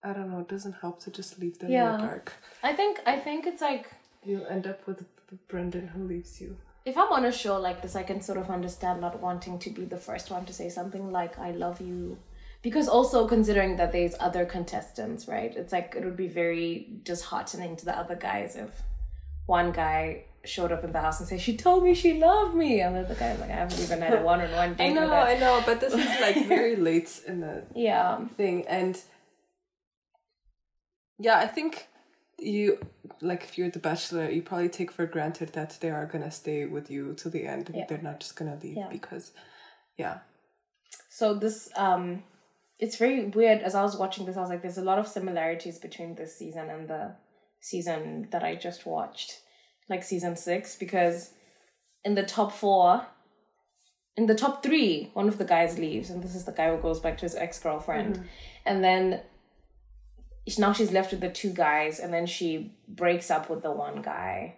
[0.03, 1.95] I don't know, it doesn't help to just leave them Yeah.
[1.95, 2.33] in the dark.
[2.61, 3.87] I think I think it's like
[4.23, 5.05] You'll end up with
[5.47, 6.57] Brendan who leaves you.
[6.85, 9.69] if I'm on a show like this, I can sort of understand not wanting to
[9.69, 12.17] be the first one to say something like "I love you,"
[12.61, 15.53] because also considering that there's other contestants, right?
[15.55, 18.81] It's like it would be very disheartening to the other guys if
[19.45, 22.81] one guy showed up in the house and said she told me she loved me,
[22.81, 25.11] and the other guy's like I haven't even had a one-on-one date I know.
[25.13, 28.99] I know, but this is like very late in the Yeah, thing and
[31.19, 31.87] yeah, I think
[32.39, 32.79] you
[33.21, 36.65] like if you're the bachelor, you probably take for granted that they are gonna stay
[36.65, 37.71] with you to the end.
[37.73, 37.85] Yeah.
[37.87, 38.89] They're not just gonna leave Yeah.
[38.91, 39.31] because
[39.97, 40.19] yeah.
[41.09, 42.23] So this um
[42.79, 45.07] it's very weird as I was watching this I was like there's a lot of
[45.07, 47.15] similarities between this season and the
[47.61, 49.39] season that I just watched
[49.89, 51.31] like season 6 because
[52.03, 53.05] in the top 4
[54.15, 56.81] in the top 3 one of the guys leaves and this is the guy who
[56.81, 58.27] goes back to his ex-girlfriend
[58.65, 59.21] and then
[60.57, 64.01] now she's left with the two guys and then she breaks up with the one
[64.01, 64.55] guy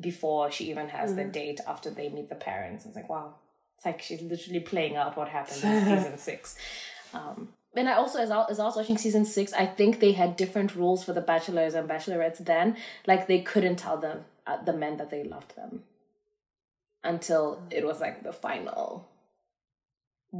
[0.00, 2.86] before she even has the date after they meet the parents.
[2.86, 3.34] It's like wow,
[3.76, 6.56] it's like she's literally playing out what happened in season six.
[7.14, 10.12] Um, and I also, as I, as I was watching season six, I think they
[10.12, 12.76] had different rules for the bachelors and bachelorettes then.
[13.06, 14.24] Like they couldn't tell them
[14.64, 15.82] the men that they loved them
[17.04, 19.08] until it was like the final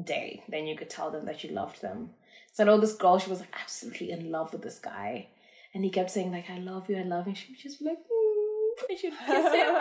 [0.04, 0.42] day.
[0.48, 2.10] Then you could tell them that you loved them.
[2.52, 5.28] So I know this girl, she was like absolutely in love with this guy,
[5.74, 7.86] and he kept saying like, "I love you, I love you." She would just be
[7.86, 9.74] like, mm, and she'd kiss him.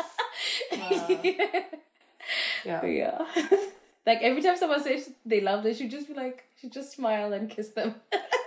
[2.64, 2.84] Yeah.
[2.84, 3.18] Yeah.
[4.06, 7.32] like every time someone says they love her, she'd just be like, she'd just smile
[7.32, 7.96] and kiss them.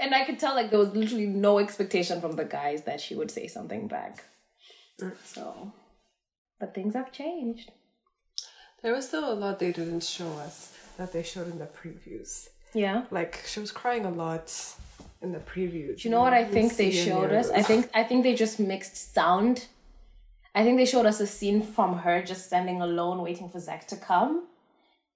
[0.00, 3.14] and I could tell like there was literally no expectation from the guys that she
[3.14, 4.24] would say something back.
[5.24, 5.72] So,
[6.58, 7.70] but things have changed.
[8.82, 12.48] There was still a lot they didn't show us that they showed in the previews.
[12.74, 13.04] Yeah.
[13.10, 14.52] Like she was crying a lot
[15.22, 16.02] in the previews.
[16.02, 17.50] Do you know what I think they showed us?
[17.50, 19.66] I think I think they just mixed sound.
[20.54, 23.86] I think they showed us a scene from her just standing alone waiting for Zach
[23.88, 24.46] to come.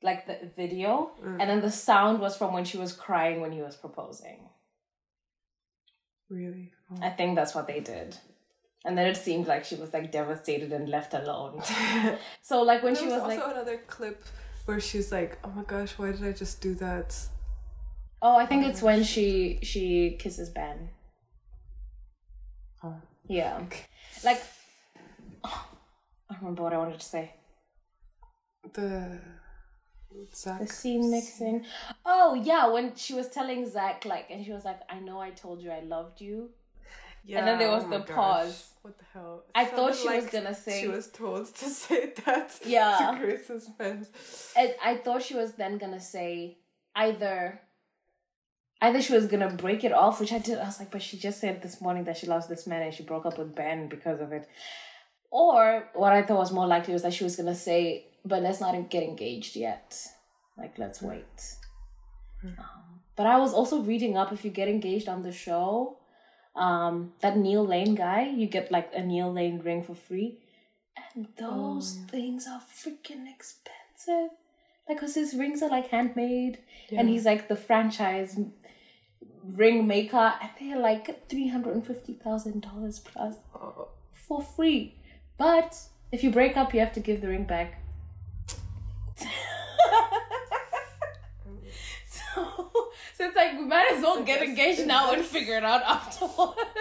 [0.02, 1.12] Like the video.
[1.24, 1.40] Mm.
[1.40, 4.48] And then the sound was from when she was crying when he was proposing.
[6.34, 6.72] Really.
[6.90, 6.98] Oh.
[7.02, 8.16] I think that's what they did.
[8.84, 11.62] And then it seemed like she was like devastated and left alone.
[12.42, 14.22] so like when There she was, was also like another clip
[14.66, 17.16] where she's like, "Oh my gosh, why did I just do that?"
[18.20, 20.90] Oh, I think oh it's when she she kisses Ben.
[22.82, 22.96] Oh.
[23.26, 23.62] Yeah.
[24.22, 24.42] Like
[25.44, 25.50] I
[26.30, 27.34] don't remember what I wanted to say.
[28.72, 29.18] The
[30.34, 30.60] Zach.
[30.60, 31.64] The scene mixing.
[32.04, 35.30] Oh yeah, when she was telling Zach like and she was like, I know I
[35.30, 36.50] told you I loved you.
[37.26, 38.14] Yeah, and then there was oh the gosh.
[38.14, 38.70] pause.
[38.82, 39.44] What the hell?
[39.54, 42.60] I thought sounded she was gonna say- She was told to say that.
[42.66, 43.10] Yeah.
[43.12, 44.52] To create suspense.
[44.56, 46.58] And I thought she was then gonna say
[46.94, 47.60] either
[48.82, 50.58] either she was gonna break it off, which I did.
[50.58, 52.92] I was like, but she just said this morning that she loves this man and
[52.94, 54.46] she broke up with Ben because of it.
[55.30, 58.60] Or what I thought was more likely was that she was gonna say, but let's
[58.60, 59.96] not get engaged yet.
[60.56, 61.56] Like, let's wait.
[62.44, 65.98] Um, but I was also reading up if you get engaged on the show,
[66.54, 70.38] um, that Neil Lane guy, you get like a Neil Lane ring for free.
[71.14, 74.30] And those things are freaking expensive.
[74.88, 76.58] Like, cause his rings are like handmade,
[76.92, 78.38] and he's like the franchise
[79.42, 84.94] ring maker, and they're like three hundred and fifty thousand dollars plus Oh, for free.
[85.38, 85.74] But
[86.12, 87.80] if you break up, you have to give the ring back.
[92.06, 92.70] so,
[93.14, 96.58] so it's like we might as well get engaged now and figure it out afterwards.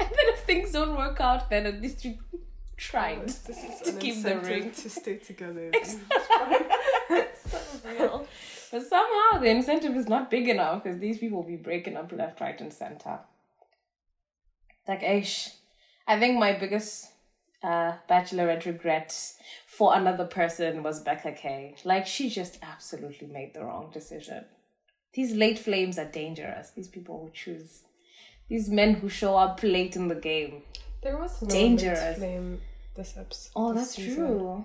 [0.00, 2.18] and then if things don't work out, then at least you
[2.76, 3.38] tried is
[3.84, 4.70] to keep the ring.
[4.72, 5.70] to stay together.
[5.74, 5.96] it's
[7.50, 8.26] so real.
[8.70, 12.10] But somehow the incentive is not big enough because these people will be breaking up
[12.12, 13.20] left, right, and center.
[14.88, 15.50] Like, ish.
[16.06, 17.10] I think my biggest
[17.62, 19.16] uh, bachelorette regret
[19.76, 21.74] for another person was Becca K.
[21.84, 24.44] Like, she just absolutely made the wrong decision.
[25.14, 26.70] These late flames are dangerous.
[26.70, 27.82] These people who choose,
[28.48, 30.62] these men who show up late in the game.
[31.02, 32.16] There was no Dangerous.
[32.18, 32.60] flame
[32.96, 33.50] this episode.
[33.56, 34.26] Oh, this that's season.
[34.26, 34.64] true.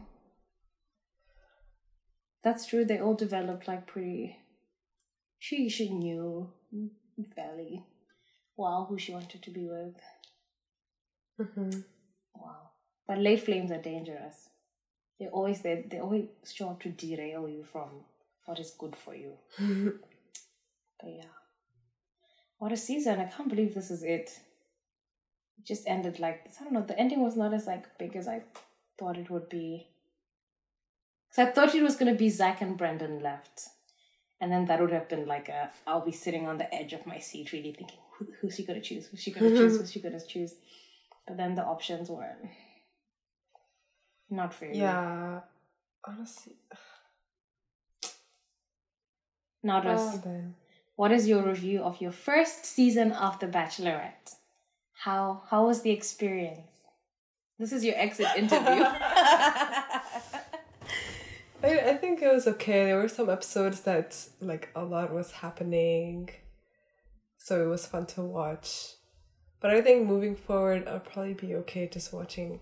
[2.43, 2.85] That's true.
[2.85, 4.37] They all developed like pretty.
[5.39, 6.49] She she knew
[7.35, 7.83] fairly
[8.55, 9.95] well who she wanted to be with.
[11.39, 11.83] Mhm.
[12.35, 12.71] Wow.
[13.07, 14.49] But late flames are dangerous.
[15.19, 17.89] They always they they always show to derail you from
[18.45, 19.33] what is good for you.
[20.99, 21.33] but yeah.
[22.57, 23.19] What a season.
[23.19, 24.39] I can't believe this is it.
[25.57, 26.57] It just ended like this.
[26.59, 28.43] I don't know, the ending was not as like big as I
[28.97, 29.87] thought it would be.
[31.35, 33.67] Cause I thought it was gonna be Zach and Brendan left.
[34.41, 37.05] And then that would have been like a I'll be sitting on the edge of
[37.05, 39.07] my seat really thinking who, who's she gonna choose?
[39.07, 39.77] Who's she gonna choose?
[39.79, 40.55] Who's she gonna choose?
[41.27, 42.35] But then the options were
[44.29, 44.69] not you.
[44.73, 45.41] Yeah.
[46.07, 46.53] Honestly.
[49.61, 50.55] Well, Russ, then.
[50.95, 54.35] what is your review of your first season of The Bachelorette?
[54.93, 56.71] How how was the experience?
[57.57, 58.83] This is your exit interview.
[61.61, 62.85] I, I think it was okay.
[62.85, 66.29] There were some episodes that like a lot was happening,
[67.37, 68.93] so it was fun to watch.
[69.59, 72.61] But I think moving forward, I'll probably be okay just watching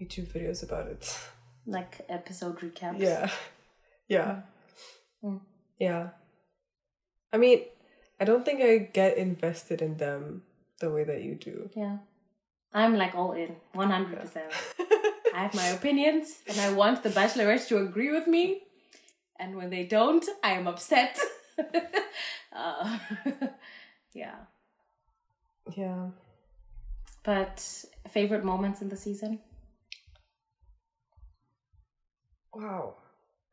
[0.00, 1.18] YouTube videos about it.
[1.66, 2.98] like episode recaps.
[3.00, 3.30] Yeah,
[4.08, 4.40] yeah,
[5.24, 5.40] Mm.
[5.78, 6.08] yeah.
[7.32, 7.64] I mean,
[8.20, 10.42] I don't think I get invested in them
[10.80, 11.70] the way that you do.
[11.74, 11.98] Yeah.
[12.72, 14.42] I'm like all in, 100%.
[15.34, 18.62] I have my opinions and I want the bachelorettes to agree with me.
[19.38, 21.18] And when they don't, I am upset.
[22.52, 22.98] uh,
[24.14, 24.36] yeah.
[25.76, 26.10] Yeah.
[27.24, 29.40] But favorite moments in the season?
[32.56, 32.94] Wow.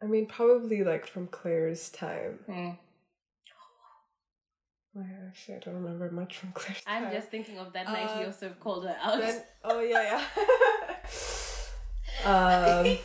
[0.02, 2.39] I mean, probably like from Clare's time.
[2.50, 2.78] Mm.
[4.94, 6.96] Well, actually, I don't remember much from Clare's time.
[6.98, 7.13] I'm time.
[7.13, 9.20] just thinking of that night Uh, Yosef called her out.
[9.20, 10.22] Ben- oh yeah,
[12.26, 12.26] yeah.
[12.92, 12.98] um,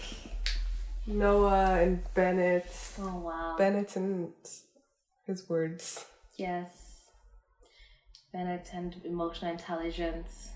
[1.06, 2.70] Noah and Bennett.
[3.00, 3.54] oh wow.
[3.58, 4.32] Bennett and
[5.26, 6.04] his words.
[6.36, 6.70] Yes.
[8.32, 10.50] Bennett and emotional intelligence.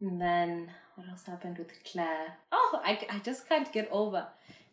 [0.00, 2.34] And then what else happened with Clare?
[2.50, 4.26] Oh, I, I just can't get over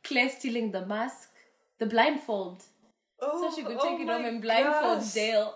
[0.03, 1.29] Clare stealing the mask,
[1.77, 2.63] the blindfold.
[3.21, 5.13] Oh, so she could oh take it home and blindfold gosh.
[5.13, 5.55] Dale.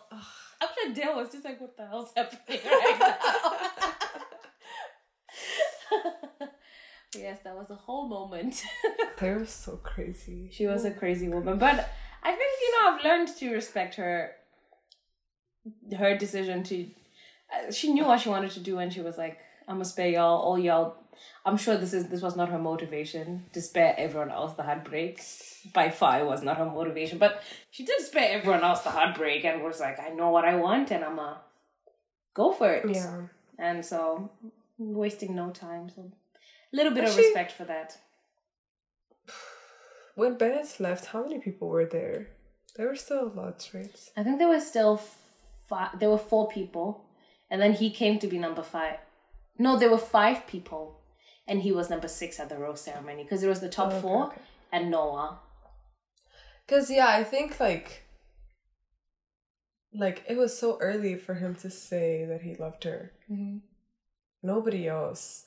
[0.62, 3.16] I'm sure Dale was just like, what the hell's happening right now?
[7.16, 8.64] yes, that was a whole moment.
[9.18, 10.50] Clare was so crazy.
[10.52, 11.90] She was a crazy woman, but
[12.24, 14.32] I think you know I've learned to respect her.
[15.98, 16.88] Her decision to,
[17.54, 20.10] uh, she knew what she wanted to do, and she was like, "I'm gonna spare
[20.10, 20.96] y'all, all y'all."
[21.46, 25.22] I'm sure this is this was not her motivation to spare everyone else the heartbreak.
[25.74, 29.46] By far, it was not her motivation, but she did spare everyone else the heartbreak,
[29.46, 31.42] and was like, "I know what I want, and I'm gonna
[32.34, 33.28] go for it." Yeah.
[33.58, 34.32] And so,
[34.78, 35.90] wasting no time.
[35.90, 37.98] So, a little bit of Actually- respect for that.
[40.16, 42.28] When Bennett left, how many people were there?
[42.76, 43.96] There were still lots, right?
[44.18, 45.00] I think there were still
[45.68, 46.00] five.
[46.00, 47.06] There were four people,
[47.50, 48.98] and then he came to be number five.
[49.58, 51.02] No, there were five people,
[51.48, 53.94] and he was number six at the rose ceremony because it was the top Oh,
[53.94, 54.42] okay, four okay.
[54.72, 55.40] and Noah.
[56.68, 58.04] Cause yeah, I think like
[59.94, 63.12] like it was so early for him to say that he loved her.
[63.30, 63.58] Mm-hmm.
[64.42, 65.46] Nobody else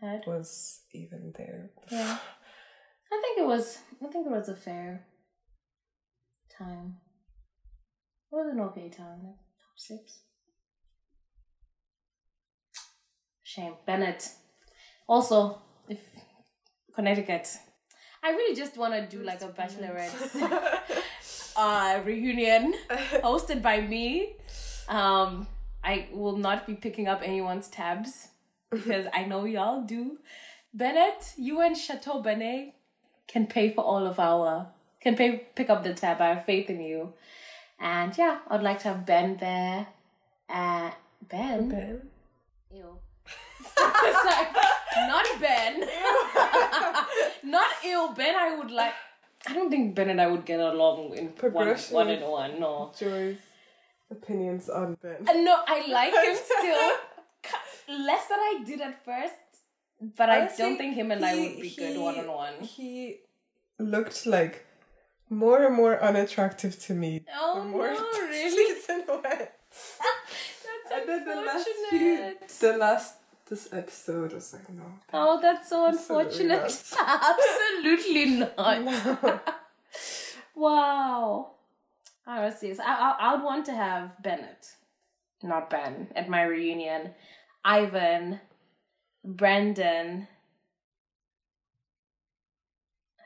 [0.00, 1.70] Had was even there.
[1.90, 2.18] yeah.
[3.12, 3.78] I think it was.
[4.02, 5.06] I think it was a fair
[6.58, 6.96] time.
[8.30, 9.20] It was an okay time.
[9.22, 10.20] Top six.
[13.54, 14.30] Shame, Bennett.
[15.06, 15.98] Also, if
[16.94, 17.54] Connecticut,
[18.22, 20.14] I really just want to do like a bachelorette
[21.56, 22.72] uh, reunion
[23.22, 24.36] hosted by me.
[24.88, 25.46] Um,
[25.84, 28.28] I will not be picking up anyone's tabs
[28.70, 30.16] because I know y'all do.
[30.72, 32.74] Bennett, you and Chateau Benet
[33.28, 34.68] can pay for all of our
[35.02, 36.22] can pay pick up the tab.
[36.22, 37.12] I have faith in you.
[37.78, 39.88] And yeah, I'd like to have Ben there.
[40.48, 40.92] Uh,
[41.28, 41.68] Ben.
[41.68, 42.08] Ben?
[42.70, 42.98] Ew.
[43.74, 44.46] Sorry,
[45.08, 45.80] not Ben.
[47.44, 48.94] not ill Ben, I would like.
[49.46, 51.94] I don't think Ben and I would get along in one Progression.
[51.96, 52.60] one and one.
[52.60, 52.92] No.
[52.98, 53.38] Joy's
[54.10, 55.26] opinions on Ben.
[55.28, 56.90] Uh, No, I like him still.
[58.06, 59.34] Less than I did at first,
[60.16, 62.54] but I don't think him and I would be good one on one.
[62.60, 63.18] He
[63.78, 64.64] looked like
[65.28, 67.24] more and more unattractive to me.
[67.36, 68.74] Oh the more no, really?
[68.74, 69.24] season went.
[69.24, 73.14] That's And then the last few, the last
[73.52, 74.82] this episode was like no.
[75.12, 76.62] Oh, that's so unfortunate.
[77.06, 78.56] Absolutely not.
[80.54, 81.50] wow.
[82.26, 82.80] I was serious.
[82.80, 84.68] I, I, I would want to have Bennett,
[85.42, 87.10] not Ben, at my reunion.
[87.62, 88.40] Ivan,
[89.22, 90.28] Brendan.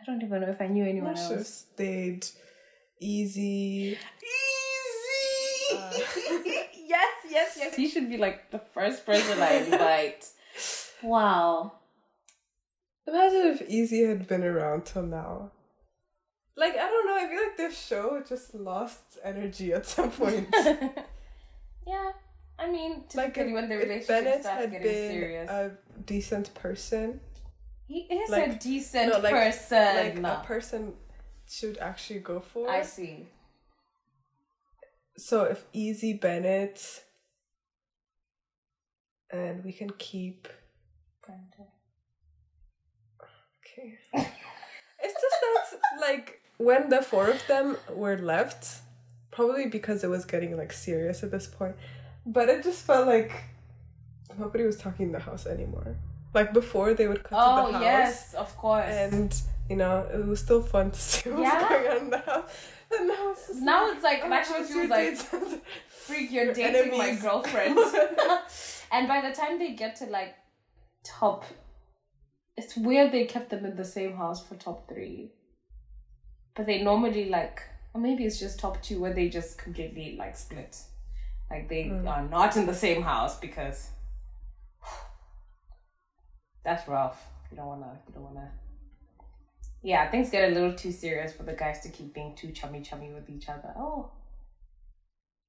[0.01, 1.67] I don't even know if I knew I anyone have else.
[1.73, 2.27] stayed
[3.01, 3.97] easy.
[5.71, 5.71] Eazy.
[5.71, 6.66] yes,
[7.37, 7.77] yes, yes.
[7.77, 10.25] He should be like the first person I invite.
[11.03, 11.73] wow.
[13.07, 15.53] Imagine if Eazy had been around till now.
[16.57, 20.49] Like I don't know, I feel like this show just lost energy at some point.
[21.87, 22.11] yeah,
[22.59, 25.51] I mean, like typically if, when the if relationship Bennett starts had getting been serious,
[25.51, 25.73] a
[26.07, 27.21] decent person,
[27.87, 30.23] he is a decent no, like- person.
[30.23, 30.95] like a person
[31.49, 32.69] should actually go for.
[32.71, 33.29] I see.
[35.19, 37.05] So if Eazy Bennett,
[39.31, 40.49] and we can keep.
[41.29, 41.43] Okay.
[44.15, 48.81] it's just that like when the four of them were left,
[49.31, 51.75] probably because it was getting like serious at this point,
[52.25, 53.45] but it just felt like
[54.39, 55.97] nobody was talking in the house anymore.
[56.33, 58.85] Like before, they would cut to Oh the house, yes, of course.
[58.87, 61.61] and you know it was still fun to see what Yeah.
[61.61, 62.51] was going on in the house.
[62.97, 65.17] And now it's just now like, it's like oh, actually what's feels like
[65.89, 67.77] freak, you're Your dating my girlfriend.
[68.93, 70.35] and by the time they get to like
[71.05, 71.45] top,
[72.57, 75.33] it's weird they kept them in the same house for top three.
[76.55, 77.63] But they normally like,
[77.93, 80.77] or maybe it's just top two where they just completely like split.
[81.51, 82.09] Like they Mm.
[82.09, 83.91] are not in the same house because
[86.65, 87.25] that's rough.
[87.51, 88.51] You don't wanna, you don't wanna.
[89.83, 92.81] Yeah, things get a little too serious for the guys to keep being too chummy
[92.83, 93.73] chummy with each other.
[93.77, 94.11] Oh.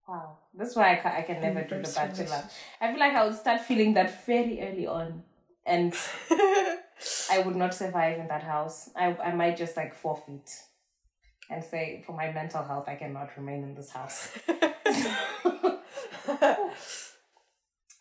[0.08, 2.44] Wow, that's why I can, I can never do the bachelor.
[2.80, 5.24] I feel like I would start feeling that very early on,
[5.66, 5.94] and
[7.30, 8.90] I would not survive in that house.
[8.96, 10.50] I I might just like forfeit
[11.50, 14.30] and say for my mental health I cannot remain in this house.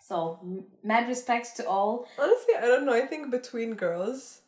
[0.01, 2.07] so mad respect to all.
[2.19, 2.93] Honestly, I don't know.
[2.93, 4.41] I think between girls,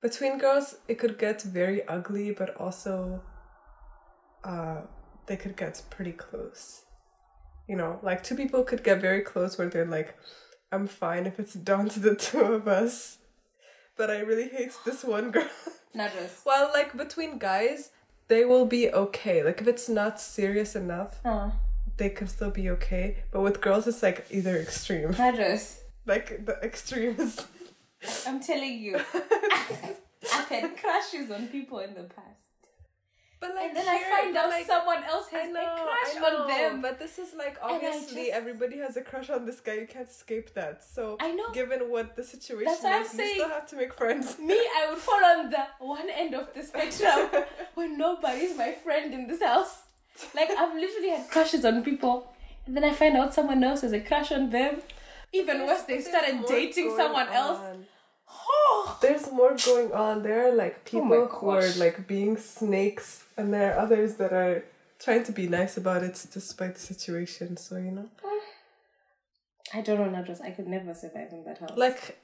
[0.00, 3.22] between girls, it could get very ugly, but also,
[4.44, 4.82] uh,
[5.26, 6.82] they could get pretty close.
[7.68, 10.16] You know, like two people could get very close where they're like,
[10.72, 13.18] "I'm fine if it's down to the two of us,"
[13.96, 15.48] but I really hate this one girl.
[15.94, 16.44] Not just.
[16.46, 17.90] Well, like between guys,
[18.28, 19.42] they will be okay.
[19.44, 21.50] Like if it's not serious enough, Uh,
[21.98, 23.22] they can still be okay.
[23.30, 25.12] But with girls, it's like either extreme.
[25.18, 25.78] not just.
[26.04, 27.46] Like the extremes.
[28.26, 28.96] I'm telling you,
[30.34, 32.40] I've had crushes on people in the past.
[33.42, 36.42] But like And then I find out like, someone else has know, a crush know,
[36.42, 36.80] on them.
[36.80, 39.74] But this is like obviously just- everybody has a crush on this guy.
[39.82, 40.84] You can't escape that.
[40.84, 41.50] So I know.
[41.52, 44.38] given what the situation That's what I'm is, you still have to make friends.
[44.50, 47.20] Me, I would fall on the one end of the spectrum
[47.74, 49.74] when nobody's my friend in this house.
[50.34, 52.32] Like I've literally had crushes on people,
[52.66, 54.82] and then I find out someone else has a crush on them.
[55.32, 57.58] Even worse, they started dating someone else.
[57.58, 57.76] on.
[57.80, 57.91] Oh,
[59.02, 60.22] There's more going on.
[60.22, 64.32] There are like Oh people who are like being snakes, and there are others that
[64.32, 64.64] are
[65.04, 67.56] trying to be nice about it despite the situation.
[67.56, 68.08] So you know,
[69.74, 70.40] I don't know, Nadras.
[70.40, 71.76] I could never survive in that house.
[71.76, 72.18] like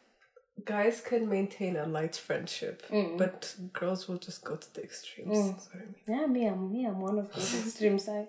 [0.64, 3.16] guys can maintain a light friendship, Mm.
[3.16, 5.38] but girls will just go to the extremes.
[5.38, 5.52] Mm.
[5.54, 5.94] That's what I mean.
[6.20, 6.84] Yeah, me, I'm me.
[6.86, 8.08] I'm one of those extremes.
[8.08, 8.26] I,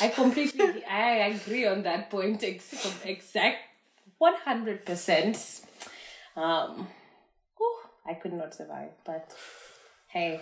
[0.00, 2.42] I completely, I agree on that point.
[2.44, 3.58] Ex- exact,
[4.18, 5.36] one hundred percent.
[6.36, 6.86] Um,
[8.12, 8.90] I could not survive.
[9.04, 9.24] But
[10.08, 10.40] hey,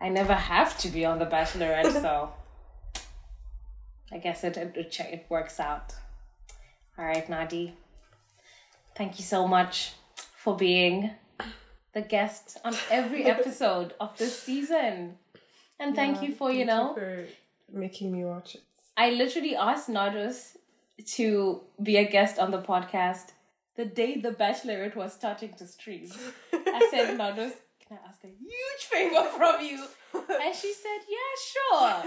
[0.00, 2.32] I never have to be on the Bachelorette, so
[4.12, 5.94] I guess it it it, it works out.
[6.98, 7.72] All right, Nadi.
[8.96, 9.92] Thank you so much
[10.36, 11.10] for being
[11.92, 15.18] the guest on every episode of this season.
[15.80, 17.26] And thank Yeah, you for, you know, for
[17.72, 18.62] making me watch it.
[18.96, 20.56] I literally asked Nados
[21.16, 23.26] to be a guest on the podcast
[23.78, 26.10] the day The Bachelorette was starting to stream.
[26.52, 27.52] I said, Nados,
[27.86, 29.86] can I ask a huge favor from you?
[30.12, 32.02] And she said, yeah, sure.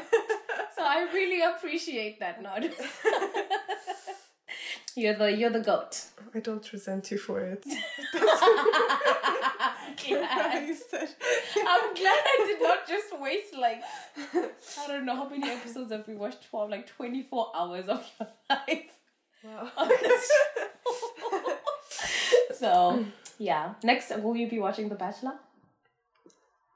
[0.76, 2.76] So I really appreciate that, Nados.
[4.96, 6.04] you're the you're the goat.
[6.36, 7.64] I don't resent you for it.
[11.68, 13.82] I'm glad I did not just waste like
[14.34, 18.30] I don't know how many episodes have we watched for like 24 hours of your
[18.50, 18.92] life
[19.44, 19.72] wow.
[22.00, 22.08] On
[22.50, 22.66] this show.
[22.66, 23.06] so
[23.38, 23.74] yeah.
[23.84, 25.34] Next will you be watching The Bachelor?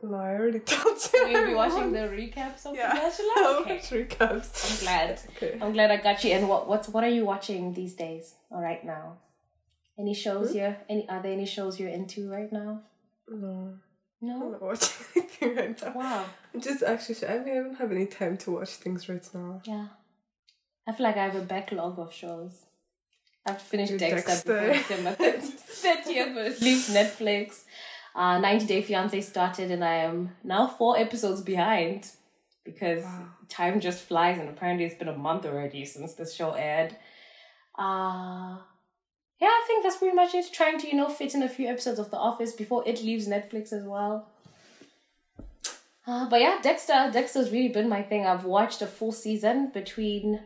[0.04, 1.20] No, I already told you.
[1.24, 2.94] Will you be watching the recaps of Yeah.
[2.94, 3.60] The Bachelor?
[3.62, 3.76] Okay.
[3.76, 4.50] watch recaps.
[4.72, 5.22] I'm glad.
[5.36, 5.58] Okay.
[5.62, 6.32] I'm glad I got you.
[6.32, 9.18] And what what's what are you watching these days or right now?
[9.98, 10.58] Any shows Hmm?
[10.58, 12.82] you're any are there any shows you're into right now?
[13.28, 13.78] No,
[14.22, 14.50] I'm No?
[14.50, 15.94] not watching anything right now.
[15.96, 16.26] Wow.
[16.54, 19.62] I'm just actually, I mean, I don't have any time to watch things right now.
[19.66, 19.88] Yeah.
[20.88, 22.66] I feel like I have a backlog of shows.
[23.46, 24.96] I've finished Do Dexter, before Dexter.
[24.96, 27.64] December 30th, but it leaves Netflix.
[28.16, 32.10] Uh, 90 Day Fiance started, and I am now four episodes behind
[32.64, 33.28] because Wow.
[33.50, 36.96] time just flies, and apparently it's been a month already since this show aired.
[37.78, 38.58] Uh,
[39.40, 40.52] yeah, I think that's pretty much it.
[40.54, 43.28] Trying to, you know, fit in a few episodes of The Office before it leaves
[43.28, 44.30] Netflix as well.
[46.08, 47.10] Uh, but yeah, Dexter.
[47.12, 48.26] Dexter's really been my thing.
[48.26, 50.40] I've watched a full season between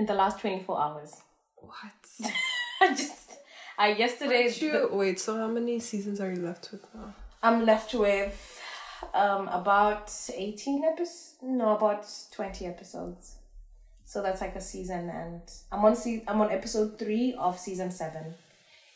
[0.00, 1.12] in the last 24 hours.
[1.56, 2.32] What?
[2.80, 3.32] I just
[3.78, 7.14] I yesterday Aren't you, wait, so how many seasons are you left with now?
[7.42, 8.36] I'm left with
[9.14, 13.36] um about 18 episodes no about 20 episodes.
[14.06, 17.90] So that's like a season and I'm on se- I'm on episode 3 of season
[17.90, 18.34] 7.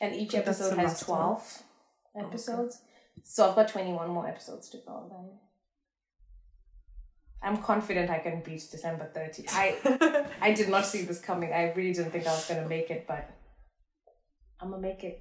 [0.00, 1.18] And each episode has last one.
[1.18, 1.62] 12
[2.24, 2.80] episodes.
[3.22, 4.94] So I've got 21 more episodes to go.
[5.10, 5.26] Then.
[7.44, 9.44] I'm confident I can beat December 30.
[9.50, 11.52] I I did not see this coming.
[11.52, 13.30] I really didn't think I was gonna make it, but
[14.60, 15.20] I'm gonna make it.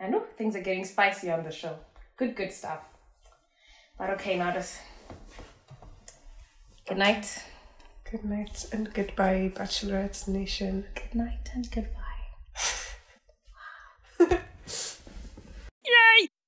[0.00, 1.76] I know things are getting spicy on the show.
[2.16, 2.80] Good, good stuff.
[3.98, 4.78] But okay, now just
[6.88, 7.42] good night.
[8.10, 10.84] Good night and goodbye, Bachelorette's Nation.
[10.94, 12.02] Good night and goodbye.